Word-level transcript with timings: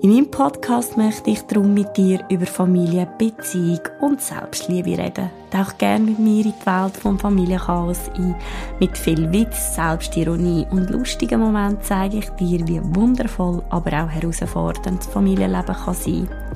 In 0.00 0.12
meinem 0.12 0.30
Podcast 0.30 0.96
möchte 0.96 1.30
ich 1.30 1.42
darum 1.42 1.74
mit 1.74 1.96
dir 1.96 2.24
über 2.30 2.46
Familie, 2.46 3.08
Beziehung 3.18 3.80
und 4.00 4.20
Selbstliebe 4.20 4.96
reden. 4.96 5.28
Tauch 5.50 5.76
gerne 5.76 6.04
mit 6.04 6.20
mir 6.20 6.44
in 6.44 6.52
die 6.52 6.66
Welt 6.66 6.96
vom 6.96 7.18
Familienchaos 7.18 8.08
ein. 8.16 8.36
Mit 8.78 8.96
viel 8.96 9.32
Witz, 9.32 9.74
Selbstironie 9.74 10.68
und 10.70 10.88
lustigen 10.90 11.40
Momenten 11.40 11.82
zeige 11.82 12.18
ich 12.18 12.28
dir, 12.30 12.68
wie 12.68 12.80
wundervoll, 12.94 13.60
aber 13.70 14.04
auch 14.04 14.08
herausfordernd 14.08 15.00
das 15.00 15.08
Familienleben 15.08 15.74
kann 15.74 15.94
sein 15.94 16.28
kann. 16.28 16.47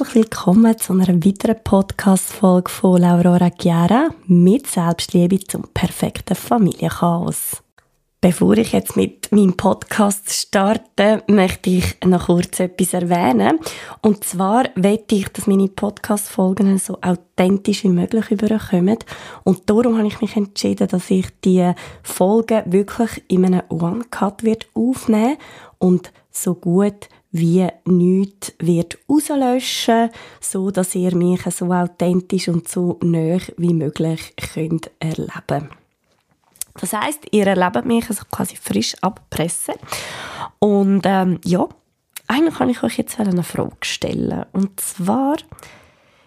Herzlich 0.00 0.24
willkommen 0.24 0.78
zu 0.78 0.94
einer 0.94 1.08
weiteren 1.08 1.62
Podcast-Folge 1.62 2.70
von 2.70 3.02
Laura 3.02 3.50
Chiara 3.50 4.08
mit 4.26 4.66
Selbstliebe 4.66 5.38
zum 5.40 5.64
perfekten 5.74 6.34
Familienchaos. 6.34 7.62
Bevor 8.22 8.56
ich 8.56 8.72
jetzt 8.72 8.96
mit 8.96 9.30
meinem 9.30 9.58
Podcast 9.58 10.32
starte, 10.32 11.22
möchte 11.26 11.68
ich 11.68 11.98
noch 12.02 12.26
kurz 12.28 12.60
etwas 12.60 12.94
erwähnen. 12.94 13.58
Und 14.00 14.24
zwar 14.24 14.70
möchte 14.74 15.16
ich, 15.16 15.28
dass 15.28 15.46
meine 15.46 15.68
Podcast-Folgen 15.68 16.78
so 16.78 16.96
authentisch 17.02 17.84
wie 17.84 17.88
möglich 17.88 18.30
überkommen. 18.30 18.96
Und 19.44 19.68
darum 19.68 19.98
habe 19.98 20.08
ich 20.08 20.22
mich 20.22 20.34
entschieden, 20.34 20.88
dass 20.88 21.10
ich 21.10 21.26
die 21.44 21.72
Folgen 22.02 22.72
wirklich 22.72 23.22
in 23.28 23.44
einem 23.44 23.64
One-Cut 23.68 24.44
aufnehmen 24.72 25.36
und 25.76 26.10
so 26.30 26.54
gut 26.54 27.10
wie 27.32 27.68
nichts 27.84 28.52
wird 28.58 28.98
rauslöschen, 29.08 30.10
so 30.40 30.70
dass 30.70 30.94
ihr 30.94 31.14
mich 31.14 31.42
so 31.42 31.72
authentisch 31.72 32.48
und 32.48 32.68
so 32.68 32.98
nah 33.02 33.38
wie 33.56 33.74
möglich 33.74 34.34
könnt 34.54 34.90
erleben. 34.98 35.70
Das 36.80 36.92
heißt, 36.92 37.26
ihr 37.32 37.46
erlebt 37.46 37.84
mich 37.84 38.08
also 38.08 38.24
quasi 38.30 38.56
frisch 38.56 38.96
abpressen 39.00 39.74
und 40.58 41.02
ähm, 41.04 41.40
ja, 41.44 41.68
eigentlich 42.26 42.54
kann 42.54 42.70
ich 42.70 42.82
euch 42.82 42.98
jetzt 42.98 43.18
eine 43.18 43.42
Frage 43.42 43.76
stellen 43.82 44.44
und 44.52 44.80
zwar 44.80 45.36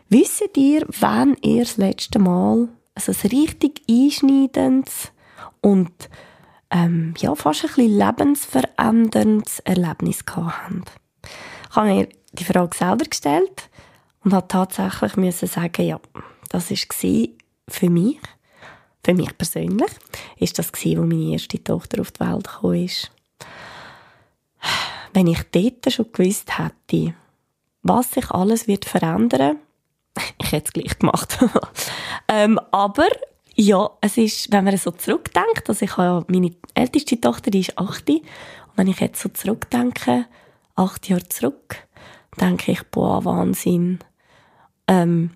wisst 0.10 0.58
ihr, 0.58 0.86
wann 1.00 1.36
ihr 1.42 1.64
das 1.64 1.78
letzte 1.78 2.20
Mal 2.20 2.68
also 2.96 3.12
ein 3.12 3.30
richtig 3.30 3.82
einschneidendes 3.90 5.12
und 5.62 5.92
ähm, 6.74 7.14
ja, 7.20 7.34
fast 7.36 7.64
ein 7.64 7.68
bisschen 7.68 7.98
lebensveränderndes 7.98 9.60
Erlebnis 9.60 10.26
gehabt 10.26 10.64
haben. 10.64 10.84
Ich 11.70 11.76
habe 11.76 11.88
mir 11.88 12.10
die 12.34 12.44
Frage 12.44 12.76
selber 12.76 13.06
gestellt 13.06 13.70
und 14.24 14.34
habe 14.34 14.48
tatsächlich 14.48 15.16
müssen 15.16 15.48
sagen, 15.48 15.86
ja, 15.86 16.00
das 16.50 16.72
war 16.72 17.28
für 17.70 17.90
mich, 17.90 18.20
für 19.04 19.14
mich 19.14 19.38
persönlich, 19.38 19.92
ist 20.38 20.58
das 20.58 20.72
gewesen, 20.72 21.02
wo 21.02 21.06
meine 21.06 21.34
erste 21.34 21.64
Tochter 21.64 22.02
auf 22.02 22.12
die 22.12 22.22
Welt 22.22 22.48
gekommen 22.48 22.86
ist. 22.86 23.12
Wenn 25.14 25.28
ich 25.28 25.44
dort 25.52 25.94
schon 25.94 26.12
gewusst 26.12 26.58
hätte, 26.58 27.14
was 27.84 28.12
sich 28.12 28.32
alles 28.32 28.68
wird 28.68 28.86
verändern, 28.86 29.58
ich 30.40 30.52
hätte 30.52 30.68
es 30.68 30.74
gleich 30.74 30.98
gemacht. 30.98 31.38
ähm, 32.28 32.60
aber 32.72 33.08
ja, 33.56 33.90
es 34.02 34.18
ist, 34.18 34.52
wenn 34.52 34.64
man 34.64 34.78
so 34.78 34.92
zurückdenkt, 34.92 35.68
also 35.68 35.86
ich 35.86 35.98
habe 35.98 36.26
meine 36.28 36.52
älteste 36.74 37.20
Tochter, 37.20 37.52
die 37.52 37.62
ist 37.62 37.78
8, 37.78 38.10
und 38.10 38.22
wenn 38.76 38.88
ich 38.88 39.00
jetzt 39.00 39.22
so 39.22 39.30
zurückdenke, 39.30 40.26
acht 40.76 41.08
Jahre 41.08 41.28
zurück, 41.30 41.78
denke 42.40 42.72
ich, 42.72 42.84
boah, 42.90 43.24
Wahnsinn. 43.26 44.00
Ähm, 44.88 45.32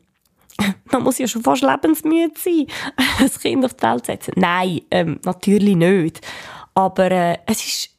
man 0.92 1.04
muss 1.04 1.20
ja 1.20 1.28
schon 1.28 1.44
fast 1.44 1.62
lebensmüde 1.62 2.34
sein, 2.38 2.68
ein 3.20 3.30
Kind 3.30 3.66
auf 3.66 3.76
die 3.76 3.84
Welt 3.84 4.06
zu 4.06 4.12
setzen. 4.12 4.34
Nein, 4.36 4.82
ähm, 4.90 5.20
natürlich 5.24 5.76
nicht. 5.76 6.22
Aber 6.74 7.12
äh, 7.12 7.38
es 7.46 7.66
ist, 7.66 7.98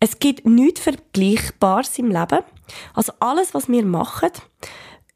es 0.00 0.18
gibt 0.18 0.46
nichts 0.46 0.80
Vergleichbares 0.80 1.98
im 1.98 2.10
Leben. 2.10 2.40
Also 2.94 3.12
alles, 3.20 3.54
was 3.54 3.68
wir 3.68 3.84
machen, 3.84 4.30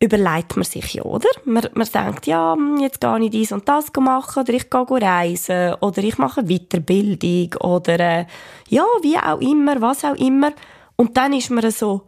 überlegt 0.00 0.56
man 0.56 0.64
sich 0.64 0.94
ja, 0.94 1.03
oder? 1.03 1.28
Man, 1.44 1.66
man 1.75 1.88
denkt, 1.88 2.26
ja, 2.26 2.54
hm, 2.54 2.78
jetzt 2.78 3.00
gehe 3.00 3.25
ich 3.25 3.31
dies 3.31 3.53
und 3.53 3.69
das 3.69 3.92
machen, 3.98 4.42
oder 4.42 4.53
ich 4.53 4.70
gehe 4.70 4.86
reisen, 4.88 5.75
oder 5.81 5.98
ich 5.98 6.19
mache 6.19 6.44
Weiterbildung, 6.44 7.54
oder 7.60 7.98
äh, 7.98 8.26
ja, 8.69 8.84
wie 9.03 9.19
auch 9.19 9.41
immer, 9.41 9.81
was 9.81 10.04
auch 10.04 10.14
immer. 10.14 10.53
Und 10.97 11.16
dann 11.16 11.32
ist 11.32 11.50
man 11.50 11.69
so, 11.70 12.03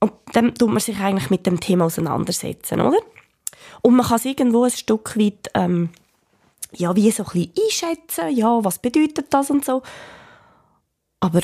und 0.00 0.12
dann 0.32 0.54
tut 0.54 0.70
man 0.70 0.80
sich 0.80 0.98
eigentlich 1.00 1.30
mit 1.30 1.46
dem 1.46 1.60
Thema 1.60 1.86
auseinandersetzen, 1.86 2.80
oder? 2.80 2.98
Und 3.82 3.96
man 3.96 4.06
kann 4.06 4.16
es 4.16 4.24
irgendwo 4.24 4.64
ein 4.64 4.70
Stück 4.70 5.18
weit, 5.18 5.50
ähm, 5.54 5.90
ja, 6.72 6.94
wie 6.96 7.10
so 7.10 7.24
ein 7.24 7.30
bisschen 7.32 7.52
einschätzen, 7.64 8.36
ja, 8.36 8.64
was 8.64 8.78
bedeutet 8.78 9.26
das 9.30 9.50
und 9.50 9.64
so. 9.64 9.82
Aber 11.20 11.40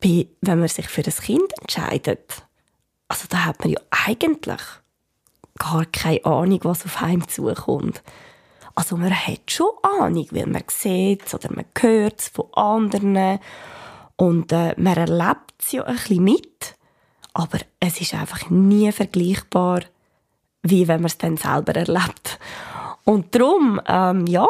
wenn 0.00 0.58
man 0.58 0.68
sich 0.68 0.88
für 0.88 1.02
das 1.02 1.20
Kind 1.20 1.52
entscheidet, 1.60 2.44
also 3.12 3.26
da 3.28 3.44
hat 3.44 3.60
man 3.60 3.68
ja 3.68 3.80
eigentlich 4.06 4.62
gar 5.58 5.84
keine 5.84 6.24
Ahnung, 6.24 6.60
was 6.62 6.86
auf 6.86 7.02
einem 7.02 7.28
zukommt. 7.28 8.02
Also 8.74 8.96
man 8.96 9.14
hat 9.14 9.50
schon 9.50 9.68
Ahnung, 9.82 10.26
weil 10.30 10.46
man 10.46 10.62
sieht 10.68 11.34
oder 11.34 11.52
man 11.52 11.66
hört 11.78 12.20
es 12.20 12.28
von 12.28 12.46
anderen 12.54 13.38
und 14.16 14.50
äh, 14.50 14.74
man 14.78 14.96
erlebt 14.96 15.52
es 15.58 15.72
ja 15.72 15.84
ein 15.84 15.96
bisschen 15.96 16.24
mit, 16.24 16.74
aber 17.34 17.58
es 17.80 18.00
ist 18.00 18.14
einfach 18.14 18.48
nie 18.48 18.90
vergleichbar, 18.92 19.82
wie 20.62 20.88
wenn 20.88 21.02
man 21.02 21.10
es 21.10 21.18
dann 21.18 21.36
selber 21.36 21.76
erlebt. 21.76 22.38
Und 23.04 23.34
darum, 23.34 23.78
ähm, 23.88 24.26
ja, 24.26 24.46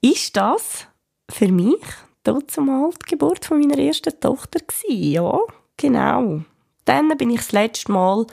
ist 0.00 0.36
das 0.36 0.86
für 1.28 1.50
mich 1.50 1.82
dort 2.22 2.48
zumal 2.52 2.90
die 3.02 3.10
Geburt 3.10 3.44
von 3.44 3.58
meiner 3.58 3.78
ersten 3.78 4.20
Tochter 4.20 4.60
gewesen. 4.60 5.10
Ja, 5.10 5.36
genau 5.76 6.44
dann 6.90 7.16
bin 7.16 7.30
ich 7.30 7.38
das 7.38 7.52
letzte 7.52 7.92
Mal, 7.92 8.26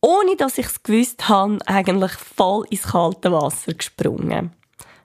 ohne 0.00 0.36
dass 0.36 0.58
ich 0.58 0.66
es 0.66 0.82
gewusst 0.82 1.28
habe, 1.28 1.58
eigentlich 1.66 2.12
voll 2.12 2.64
ins 2.70 2.84
kalte 2.84 3.32
Wasser 3.32 3.74
gesprungen. 3.74 4.52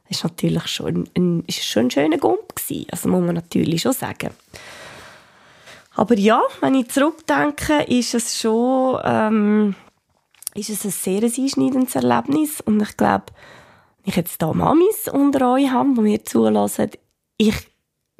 Das 0.07 0.23
war 0.23 0.29
natürlich 0.29 0.67
schon 0.67 1.09
ein, 1.17 1.43
ist 1.47 1.63
schon 1.63 1.85
ein 1.85 1.91
schöner 1.91 2.17
Gump. 2.19 2.55
Gewesen. 2.55 2.85
Also 2.91 3.09
muss 3.09 3.23
man 3.23 3.35
natürlich 3.35 3.81
schon 3.81 3.93
sagen. 3.93 4.29
Aber 5.95 6.15
ja, 6.15 6.41
wenn 6.59 6.75
ich 6.75 6.89
zurückdenke, 6.89 7.83
ist 7.83 8.13
es 8.13 8.39
schon 8.39 8.99
ähm, 9.03 9.75
ist 10.53 10.69
es 10.69 10.85
ein 10.85 10.91
sehr 10.91 11.23
einschneidendes 11.23 11.95
Erlebnis. 11.95 12.61
Und 12.61 12.81
ich 12.81 12.95
glaube, 12.97 13.25
wenn 14.03 14.11
ich 14.11 14.15
jetzt 14.15 14.41
da 14.41 14.53
Mamis 14.53 15.07
unter 15.11 15.53
euch 15.53 15.71
habe, 15.71 15.95
die 15.95 16.01
mir 16.01 16.23
zulassen, 16.23 16.91
ich 17.37 17.55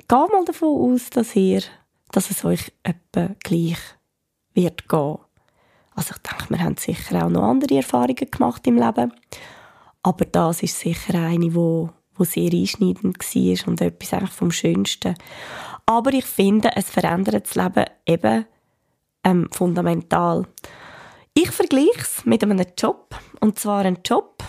gehe 0.07 0.27
mal 0.31 0.45
davon 0.45 0.93
aus, 0.93 1.11
dass 1.11 1.35
ihr, 1.35 1.61
dass 2.11 2.31
es 2.31 2.43
euch 2.43 2.71
etwa 2.83 3.35
gleich 3.43 3.77
wird 4.53 4.88
gehen. 4.88 5.17
Also 5.95 6.13
ich 6.16 6.22
denke, 6.22 6.50
wir 6.50 6.59
haben 6.59 6.78
sicher 6.78 7.25
auch 7.25 7.29
noch 7.29 7.44
andere 7.44 7.75
Erfahrungen 7.75 8.31
gemacht 8.31 8.66
im 8.67 8.78
Leben. 8.78 9.13
Aber 10.03 10.25
das 10.25 10.63
ist 10.63 10.79
sicher 10.79 11.16
eine, 11.16 11.53
wo, 11.53 11.89
wo 12.16 12.23
sehr 12.23 12.51
einschneidend 12.51 13.19
war 13.19 13.67
und 13.67 13.81
etwas 13.81 14.13
eigentlich 14.13 14.31
vom 14.31 14.51
Schönsten. 14.51 15.16
Aber 15.85 16.13
ich 16.13 16.25
finde, 16.25 16.72
es 16.75 16.90
verändert 16.90 17.45
das 17.45 17.56
Leben 17.56 17.85
eben 18.06 18.45
ähm, 19.23 19.50
fundamental. 19.51 20.47
Ich 21.34 21.51
vergleiche 21.51 22.00
es 22.00 22.25
mit 22.25 22.44
einem 22.44 22.61
Job. 22.78 23.16
Und 23.40 23.59
zwar 23.59 23.85
einen 23.85 23.99
Job, 24.05 24.43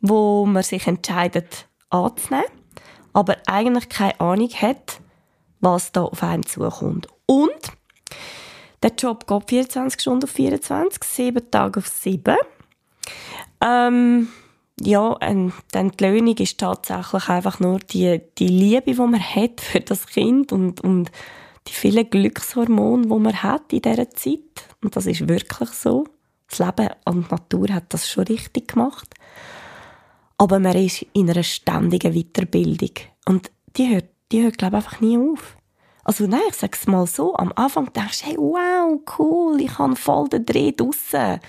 wo 0.00 0.46
man 0.46 0.62
sich 0.62 0.86
entscheidet 0.86 1.68
anzunehmen, 1.90 2.46
aber 3.12 3.36
eigentlich 3.46 3.88
keine 3.88 4.20
Ahnung 4.20 4.50
hat, 4.50 5.00
was 5.60 5.92
da 5.92 6.04
auf 6.04 6.22
einen 6.22 6.44
zukommt. 6.44 7.08
Und 7.26 7.72
der 8.82 8.92
Job 8.96 9.26
geht 9.26 9.48
24 9.48 10.00
Stunden 10.00 10.24
auf 10.24 10.30
24, 10.30 11.02
7 11.04 11.50
Tage 11.50 11.80
auf 11.80 11.88
7. 11.88 12.36
Ähm, 13.60 14.28
ja, 14.80 15.08
und 15.08 15.52
dann 15.72 15.90
die 15.90 16.04
Löhnung 16.04 16.36
ist 16.36 16.58
tatsächlich 16.58 17.28
einfach 17.28 17.58
nur 17.58 17.80
die, 17.80 18.20
die 18.38 18.48
Liebe, 18.48 18.92
die 18.92 18.94
man 18.94 19.20
hat 19.20 19.60
für 19.60 19.80
das 19.80 20.06
Kind 20.06 20.52
und, 20.52 20.80
und 20.82 21.10
die 21.66 21.72
vielen 21.72 22.08
Glückshormone, 22.08 23.02
die 23.02 23.08
man 23.08 23.42
hat 23.42 23.72
in 23.72 23.82
dieser 23.82 24.10
Zeit. 24.10 24.38
Und 24.82 24.94
das 24.94 25.06
ist 25.06 25.28
wirklich 25.28 25.70
so. 25.70 26.04
Das 26.48 26.60
Leben 26.60 26.88
und 27.04 27.26
die 27.26 27.34
Natur 27.34 27.68
hat 27.74 27.92
das 27.92 28.08
schon 28.08 28.24
richtig 28.24 28.68
gemacht. 28.68 29.12
Aber 30.38 30.60
man 30.60 30.76
ist 30.76 31.04
in 31.12 31.28
einer 31.28 31.42
ständigen 31.42 32.14
Weiterbildung. 32.14 32.92
Und 33.26 33.50
die 33.76 33.92
hört, 33.92 34.06
die 34.30 34.42
hört 34.42 34.56
glaube 34.56 34.78
ich, 34.78 34.84
einfach 34.84 35.00
nie 35.00 35.18
auf. 35.18 35.57
Also 36.08 36.26
nein, 36.26 36.40
ich 36.48 36.54
sage 36.54 36.72
es 36.72 36.86
mal 36.86 37.06
so, 37.06 37.34
am 37.34 37.52
Anfang 37.54 37.92
denkst 37.92 38.22
du, 38.22 38.26
hey, 38.26 38.36
wow, 38.38 38.98
cool, 39.18 39.60
ich 39.60 39.78
habe 39.78 39.94
voll 39.94 40.28
den 40.28 40.46
Dreh 40.46 40.72
draussen. 40.72 41.40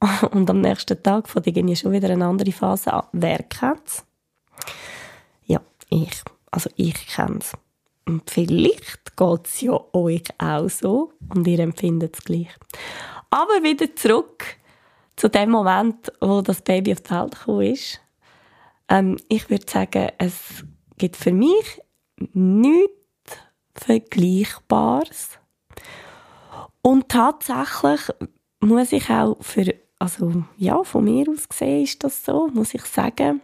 Und 0.32 0.50
am 0.50 0.60
nächsten 0.60 1.00
Tag 1.00 1.28
fängt 1.28 1.46
irgendwie 1.46 1.76
schon 1.76 1.92
wieder 1.92 2.10
eine 2.10 2.26
andere 2.26 2.50
Phase 2.50 2.92
an. 2.92 3.04
Wer 3.12 3.44
kennt's? 3.44 4.04
Ich, 5.90 6.22
also 6.50 6.70
ich 6.76 7.06
kenne 7.06 7.38
es. 7.40 7.52
Und 8.06 8.30
vielleicht 8.30 9.16
geht 9.16 9.46
es 9.46 9.60
ja 9.60 9.78
euch 9.92 10.24
auch 10.38 10.68
so 10.68 11.12
und 11.34 11.46
ihr 11.46 11.58
empfindet 11.60 12.16
es 12.16 12.24
gleich. 12.24 12.48
Aber 13.30 13.62
wieder 13.62 13.94
zurück 13.94 14.44
zu 15.16 15.28
dem 15.28 15.50
Moment, 15.50 16.12
wo 16.20 16.40
das 16.40 16.62
Baby 16.62 16.92
auf 16.92 17.02
die 17.02 17.10
Welt 17.10 17.38
gekommen 17.38 17.72
ist. 17.72 18.00
Ähm, 18.88 19.18
ich 19.28 19.50
würde 19.50 19.66
sagen, 19.70 20.10
es 20.18 20.64
gibt 20.96 21.16
für 21.16 21.32
mich 21.32 21.80
nichts 22.32 22.94
Vergleichbares. 23.80 25.38
Und 26.82 27.08
tatsächlich 27.08 28.00
muss 28.60 28.92
ich 28.92 29.08
auch 29.10 29.36
für, 29.40 29.74
also 29.98 30.44
ja, 30.56 30.82
von 30.84 31.04
mir 31.04 31.26
aus 31.28 31.48
gesehen 31.48 31.84
ist 31.84 32.02
das 32.02 32.24
so, 32.24 32.48
muss 32.48 32.74
ich 32.74 32.84
sagen, 32.84 33.40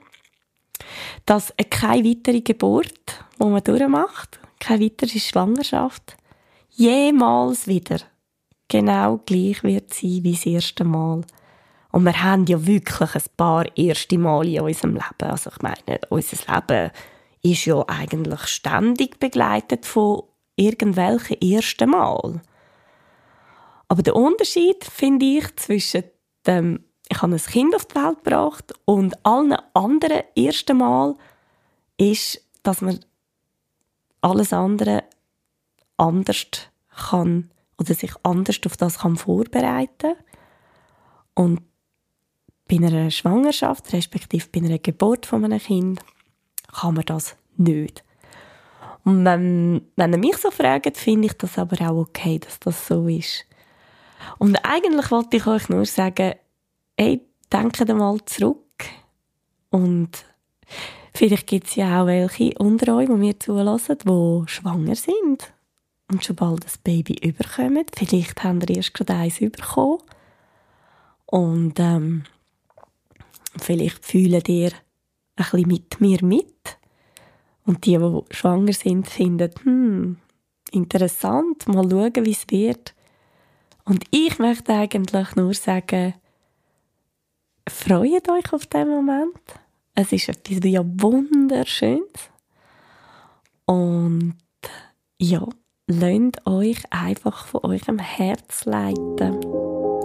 dass 1.26 1.52
keine 1.70 2.08
weitere 2.08 2.40
Geburt, 2.40 3.25
die 3.40 3.44
man 3.44 3.62
durchmacht, 3.62 4.40
keine 4.60 4.84
weitere 4.84 5.19
Schwangerschaft, 5.19 6.16
jemals 6.70 7.66
wieder 7.66 7.98
genau 8.69 9.20
gleich 9.25 9.62
wird 9.62 9.92
sein 9.94 10.25
wie 10.25 10.32
das 10.32 10.46
erste 10.46 10.84
Mal. 10.84 11.22
Und 11.92 12.04
wir 12.04 12.22
haben 12.22 12.46
ja 12.46 12.66
wirklich 12.66 13.14
ein 13.14 13.22
paar 13.36 13.66
erste 13.76 14.19
Mal 14.19 14.48
in 14.48 14.60
unserem 14.60 14.94
Leben. 14.94 15.31
Also 15.31 15.50
ich 15.50 15.62
meine, 15.62 16.00
unser 16.08 16.36
Leben 16.36 16.90
ist 17.44 17.67
ja 17.67 17.85
eigentlich 17.87 18.46
ständig 18.46 19.20
begleitet 19.20 19.87
von 19.87 20.23
irgendwelchen 20.56 21.41
ersten 21.41 21.91
Mal. 21.91 22.41
Aber 23.88 24.02
der 24.02 24.17
Unterschied 24.17 24.82
finde 24.82 25.26
ich 25.26 25.55
zwischen 25.56 26.05
dem, 26.46 26.85
ich 27.08 27.20
habe 27.20 27.35
ein 27.35 27.38
Kind 27.38 27.76
auf 27.76 27.85
die 27.85 27.96
Welt 27.96 28.25
gebracht 28.25 28.73
und 28.87 29.25
allen 29.26 29.56
anderen 29.75 30.23
ersten 30.35 30.79
Mal 30.79 31.17
ist, 31.99 32.41
dass 32.62 32.81
man 32.81 32.99
alles 34.23 34.55
andere 34.55 35.05
anders 35.99 36.46
kann 37.11 37.50
oder 37.79 37.93
sich 37.93 38.12
anders 38.23 38.58
auf 38.64 38.79
das 38.79 39.00
kann 39.00 39.17
vorbereiten 39.17 40.14
und 41.35 41.61
bei 42.67 42.76
einer 42.76 43.11
Schwangerschaft, 43.11 43.93
respektive 43.93 44.49
bei 44.49 44.61
einer 44.61 44.79
Geburt 44.79 45.26
von 45.26 45.44
einem 45.44 45.58
Kind, 45.58 46.00
kann 46.75 46.94
man 46.94 47.05
das 47.05 47.37
nicht. 47.56 48.05
Und 49.05 49.25
wenn, 49.25 49.82
wenn 49.97 50.12
ihr 50.12 50.19
mich 50.19 50.37
so 50.38 50.50
fragt, 50.50 50.97
finde 50.97 51.26
ich 51.26 51.35
das 51.35 51.59
aber 51.59 51.76
auch 51.88 52.00
okay, 52.00 52.38
dass 52.38 52.59
das 52.61 52.87
so 52.87 53.06
ist. 53.06 53.44
Und 54.38 54.56
eigentlich 54.65 55.11
wollte 55.11 55.37
ich 55.37 55.47
euch 55.47 55.69
nur 55.69 55.85
sagen, 55.85 56.35
ey, 56.97 57.21
denkt 57.53 57.87
mal 57.88 58.19
zurück. 58.25 58.85
Und 59.71 60.11
vielleicht 61.12 61.47
gibt 61.47 61.67
es 61.67 61.76
ja 61.76 62.03
auch 62.03 62.06
welche 62.06 62.55
unter 62.59 62.97
euch, 62.97 63.09
die 63.09 63.12
mir 63.12 63.38
zulassen, 63.38 63.99
die 63.99 64.43
schwanger 64.47 64.94
sind 64.94 65.53
und 66.11 66.25
schon 66.25 66.37
bald 66.37 66.65
ein 66.65 66.81
Baby 66.82 67.15
überkommen. 67.23 67.85
Vielleicht 67.94 68.43
haben 68.43 68.61
ihr 68.62 68.77
erst 68.77 68.94
gerade 68.94 69.15
eins 69.15 69.38
bekommen. 69.38 69.99
Und 71.27 71.79
ähm, 71.79 72.25
Vielleicht 73.56 74.05
fühlen 74.05 74.43
ihr 74.49 74.73
ein 75.36 75.44
bisschen 75.44 75.69
mit 75.69 76.00
mir 76.00 76.25
mit. 76.25 76.78
Und 77.66 77.86
die, 77.86 77.96
die 77.96 78.20
schwanger 78.31 78.72
sind, 78.72 79.08
finden, 79.08 79.50
hm, 79.62 80.16
interessant, 80.70 81.66
mal 81.66 81.88
schauen, 81.88 82.26
wie 82.26 82.32
es 82.32 82.44
wird. 82.50 82.94
Und 83.84 84.04
ich 84.10 84.38
möchte 84.38 84.72
eigentlich 84.75 85.34
nur 85.36 85.54
sagen, 85.54 86.14
freut 87.69 88.28
euch 88.28 88.52
auf 88.52 88.66
den 88.66 88.88
Moment. 88.88 89.40
Es 89.94 90.12
ist 90.12 90.28
etwas 90.28 90.58
ja 90.64 90.82
wunderschönes. 90.84 92.31
Und 93.66 94.36
ja, 95.19 95.46
lasst 95.86 96.46
euch 96.46 96.82
einfach 96.90 97.46
von 97.46 97.64
eurem 97.64 97.98
Herz 97.98 98.64
leiten. 98.64 99.40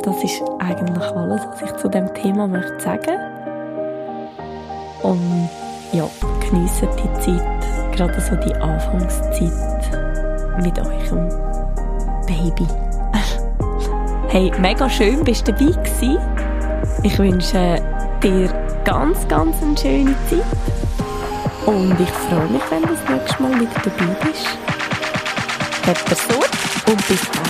Das 0.03 0.23
ist 0.23 0.41
eigentlich 0.59 1.03
alles, 1.03 1.45
was 1.45 1.61
ich 1.61 1.75
zu 1.77 1.89
dem 1.89 2.13
Thema 2.13 2.47
möchte 2.47 2.79
sagen. 2.79 3.48
Und 5.03 5.49
ja, 5.91 6.07
geniessen 6.39 6.89
die 6.97 7.21
Zeit, 7.21 7.95
gerade 7.95 8.19
so 8.21 8.35
die 8.35 8.53
Anfangszeit 8.55 9.51
mit 10.61 10.77
eurem 10.77 11.29
Baby. 12.27 12.67
hey, 14.29 14.51
mega 14.59 14.89
schön, 14.89 15.23
bist 15.23 15.47
du 15.47 15.53
dabei 15.53 15.71
gewesen. 15.71 16.17
Ich 17.03 17.17
wünsche 17.17 17.81
dir 18.21 18.49
ganz, 18.83 19.27
ganz 19.27 19.55
eine 19.61 19.77
schöne 19.77 20.15
Zeit. 20.29 20.43
Und 21.65 21.99
ich 21.99 22.09
freue 22.09 22.47
mich, 22.47 22.61
wenn 22.69 22.81
du 22.81 22.89
das 22.89 23.09
nächste 23.09 23.41
Mal 23.41 23.59
wieder 23.59 23.71
dabei 23.83 24.15
bist. 24.25 24.57
Habt 25.87 26.09
Sorge 26.17 26.91
und 26.91 27.07
bis 27.07 27.25
bald. 27.25 27.48